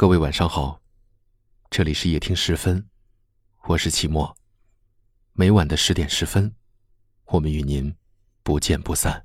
[0.00, 0.80] 各位晚上好，
[1.70, 2.84] 这里是夜听十分，
[3.64, 4.32] 我是齐墨。
[5.32, 6.54] 每晚的十点十分，
[7.24, 7.92] 我们与您
[8.44, 9.20] 不见不散。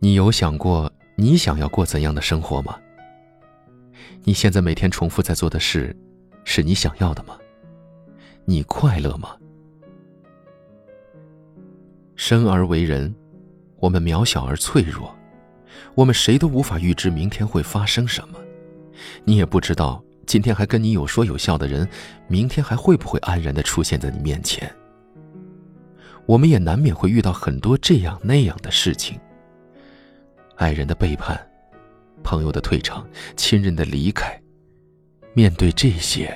[0.00, 2.76] 你有想过你想要过怎样的生活吗？
[4.24, 5.96] 你现在每天重复在做的事？
[6.44, 7.36] 是你想要的吗？
[8.44, 9.36] 你快乐吗？
[12.14, 13.12] 生而为人，
[13.78, 15.14] 我们渺小而脆弱，
[15.94, 18.38] 我们谁都无法预知明天会发生什么。
[19.24, 21.88] 你也不知道今天还跟你有说有笑的人，
[22.28, 24.72] 明天还会不会安然的出现在你面前。
[26.26, 29.18] 我们也难免会遇到很多这样那样的事情：
[30.56, 31.38] 爱人的背叛，
[32.22, 34.40] 朋友的退场，亲人的离开。
[35.36, 36.32] 面对这些，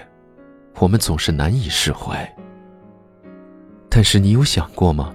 [0.81, 2.29] 我们总是难以释怀。
[3.89, 5.15] 但是你有想过吗？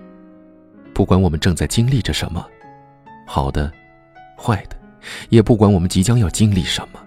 [0.93, 2.45] 不管我们正在经历着什么，
[3.27, 3.69] 好的、
[4.37, 4.77] 坏的，
[5.27, 6.99] 也不管我们即将要经历什么，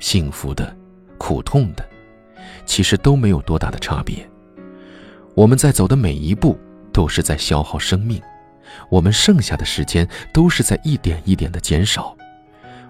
[0.00, 0.74] 幸福的、
[1.18, 1.86] 苦痛的，
[2.64, 4.26] 其实都没有多大的差别。
[5.34, 6.58] 我们在走的每一步
[6.94, 8.22] 都是在消耗生命，
[8.88, 12.16] 我们剩下的时间都是在一点一点的减少。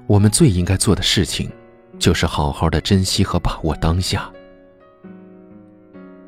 [0.06, 1.50] 我们最应该做的事情。
[1.98, 4.30] 就是好好的珍惜和把握当下。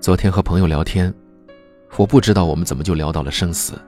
[0.01, 1.13] 昨天和朋友聊天，
[1.97, 3.81] 我不知道我们怎么就聊到了生死。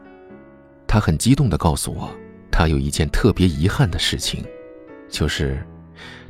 [0.87, 2.11] 他很激动的告诉我，
[2.51, 4.45] 他有一件特别遗憾的事情，
[5.09, 5.65] 就是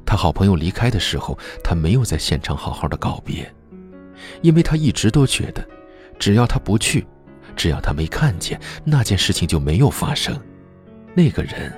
[0.04, 3.50] 他好朋友离开的时候，他没有在现场好好的告别，
[4.42, 5.66] 因为他一直都觉得，
[6.18, 7.06] 只要他不去，
[7.56, 10.38] 只要他没看见那件事情就没有发生，
[11.14, 11.72] 那个人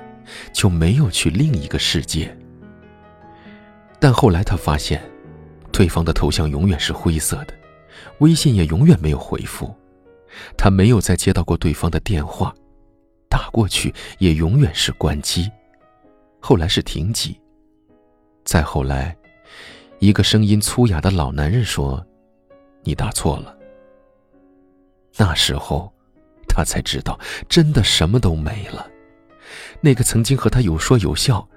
[0.51, 2.37] 就没有去另一个世界。
[4.03, 5.01] 但后来他发现，
[5.71, 7.53] 对方的头像永远是灰色的，
[8.17, 9.73] 微信也永远没有回复，
[10.57, 12.53] 他没有再接到过对方的电话，
[13.29, 15.49] 打过去也永远是关机，
[16.41, 17.39] 后来是停机。
[18.43, 19.15] 再后来，
[19.99, 22.05] 一个声音粗哑的老男人说
[22.83, 23.57] ：“你打错了。”
[25.15, 25.89] 那时候，
[26.45, 28.85] 他才知道，真的什么都没了。
[29.79, 31.47] 那个曾经和他有说有笑，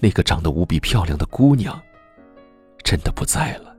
[0.00, 1.80] 那个长得无比漂亮的姑娘。
[2.82, 3.74] 真的不在了，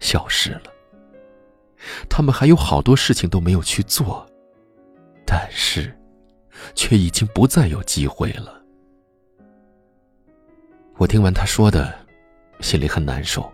[0.00, 0.62] 消失了。
[2.08, 4.26] 他们还有好多事情都没有去做，
[5.24, 5.96] 但是，
[6.74, 8.62] 却已经不再有机会了。
[10.96, 11.94] 我听完他说的，
[12.60, 13.48] 心里很难受，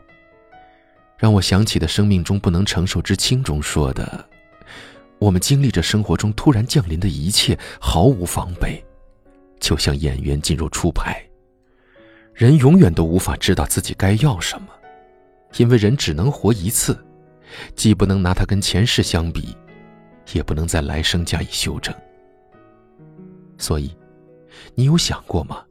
[1.19, 4.27] 让我想起的《生命中不能承受之轻》中说的
[5.21, 8.83] ：“我们经历着生活中突然降临的一切，毫无防备，
[9.61, 11.23] 就像演员进入初牌。”
[12.35, 14.69] 人永远都无法知道自己该要什么，
[15.57, 16.99] 因为人只能活一次，
[17.77, 19.57] 既不能拿它跟前世相比，
[20.33, 21.95] 也不能在来生加以修正。
[23.57, 23.97] 所以，
[24.75, 25.63] 你有想过吗？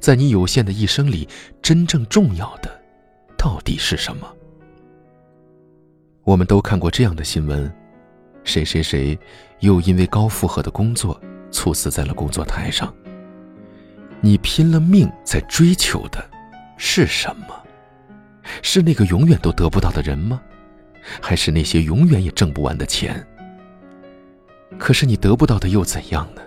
[0.00, 1.28] 在你有限的一生里，
[1.62, 2.82] 真正重要的
[3.38, 4.28] 到底是什么？
[6.24, 7.72] 我们都看过这样的新闻：
[8.42, 9.16] 谁谁谁
[9.60, 11.20] 又因为高负荷的工作
[11.52, 12.92] 猝死在了工作台上。
[14.24, 16.24] 你拼了命在追求的
[16.76, 17.60] 是什么？
[18.62, 20.40] 是那个永远都得不到的人吗？
[21.20, 23.26] 还是那些永远也挣不完的钱？
[24.78, 26.42] 可是你得不到的又怎样呢？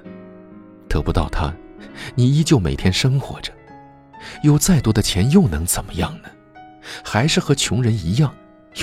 [0.88, 1.53] 得不到他，
[2.16, 3.52] 你依旧每天生活着。
[4.42, 6.30] 有再多的钱又能怎么样呢？
[7.03, 8.34] 还是和穷人一样，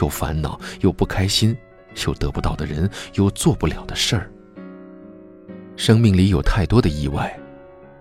[0.01, 1.57] 有烦恼，有不开心，
[2.07, 4.31] 有得不到的人，有做不了的事儿。
[5.77, 7.35] 生命里有太多的意外。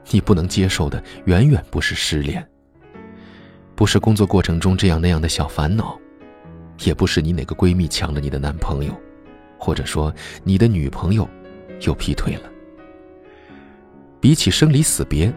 [0.10, 2.46] 你不能接受的，远远不是失恋，
[3.76, 5.98] 不是工作过程中这样那样的小烦恼，
[6.84, 8.94] 也不是你哪个闺蜜抢了你的男朋友，
[9.58, 10.14] 或者说
[10.44, 11.28] 你的女朋友
[11.82, 12.50] 又劈腿了。
[14.20, 15.32] 比起生离死别，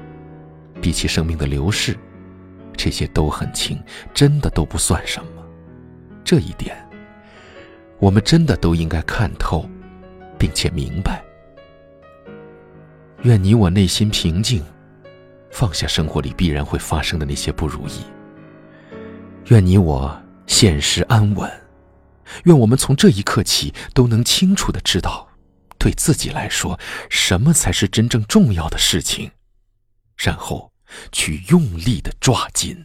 [0.80, 1.96] 比起生命的流逝，
[2.76, 3.80] 这些都很轻，
[4.12, 5.42] 真的都不算什么。
[6.24, 6.76] 这一点，
[7.98, 9.68] 我们真的都应该看透，
[10.38, 11.22] 并且明白。
[13.24, 14.62] 愿你我内心平静，
[15.50, 18.04] 放下生活里必然会发生的那些不如意。
[19.48, 20.14] 愿你我
[20.46, 21.50] 现实安稳，
[22.44, 25.26] 愿我们从这一刻起都能清楚的知道，
[25.78, 26.78] 对自己来说
[27.08, 29.30] 什么才是真正重要的事情，
[30.18, 30.70] 然后
[31.10, 32.84] 去用力的抓紧。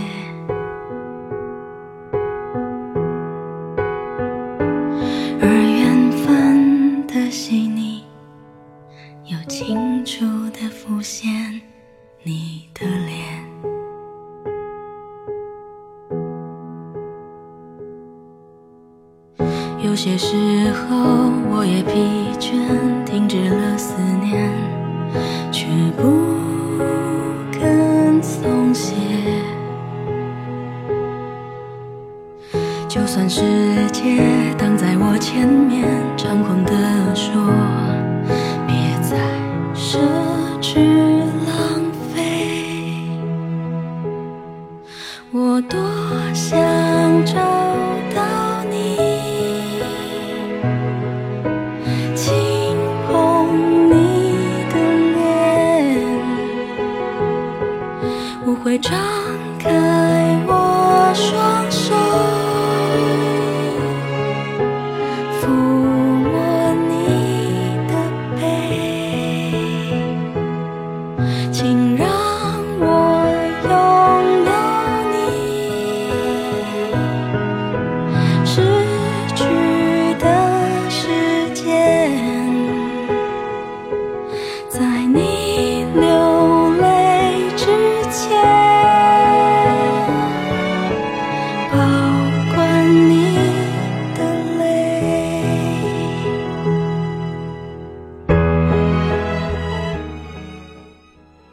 [12.51, 13.09] 你的脸。
[19.81, 20.35] 有些时
[20.73, 21.93] 候，我也疲
[22.37, 22.51] 倦，
[23.05, 24.51] 停止了思念，
[25.49, 25.65] 却
[25.95, 26.03] 不
[27.53, 28.97] 肯松懈。
[32.89, 33.41] 就算世
[33.93, 34.21] 界
[34.57, 35.87] 挡在我前面，
[36.17, 37.41] 猖狂地说，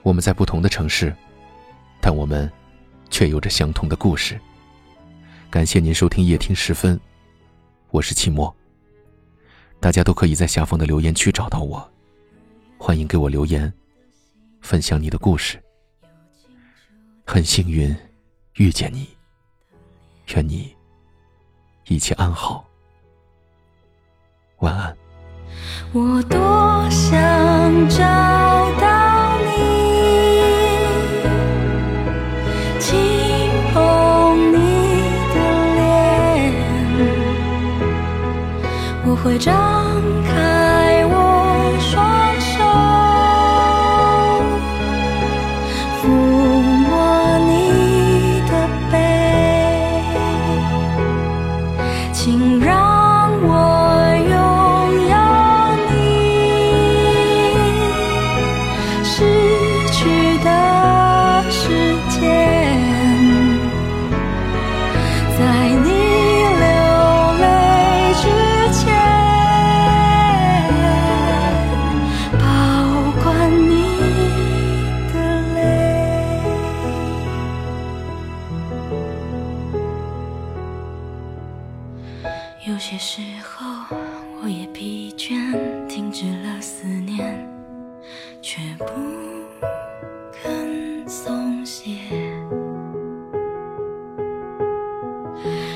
[0.09, 1.15] 我们在不同的城市，
[2.01, 2.51] 但我们
[3.11, 4.41] 却有着相同的故事。
[5.51, 6.99] 感谢您收听夜听时分，
[7.91, 8.51] 我是寂寞。
[9.79, 11.87] 大家都可以在下方的留言区找到我，
[12.79, 13.71] 欢迎给我留言，
[14.63, 15.63] 分享你的故事。
[17.27, 17.95] 很幸运
[18.55, 19.07] 遇见你，
[20.35, 20.75] 愿你
[21.89, 22.65] 一切安好，
[24.61, 24.97] 晚安。
[25.93, 28.68] 我多想找
[39.29, 39.55] 会张
[40.25, 41.13] 开我
[41.79, 42.01] 双
[42.41, 42.65] 手，
[46.01, 46.89] 抚摸
[47.47, 48.53] 你的
[48.91, 48.97] 背，
[52.11, 53.53] 请让我
[54.31, 54.35] 拥
[55.11, 55.17] 有
[55.91, 56.01] 你，
[59.05, 59.13] 失
[59.93, 59.99] 去
[60.43, 60.49] 的
[61.51, 61.61] 时
[62.19, 62.27] 间，
[65.39, 65.41] 在
[65.85, 65.87] 你
[82.67, 83.97] 有些时候，
[84.43, 87.49] 我也疲倦，停止了思念，
[88.43, 88.85] 却不
[90.33, 91.93] 肯松懈。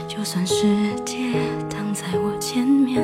[0.09, 0.67] 就算世
[1.05, 1.33] 界
[1.71, 3.03] 挡在我前面，